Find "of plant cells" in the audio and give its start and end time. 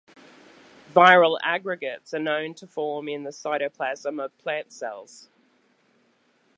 4.19-5.29